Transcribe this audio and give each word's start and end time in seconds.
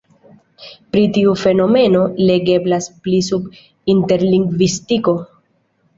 Pri 0.93 1.03
tiu 1.17 1.35
fenomeno 1.41 2.01
legeblas 2.31 2.89
pli 3.05 3.19
sub 3.29 3.47
interlingvistiko. 3.97 5.15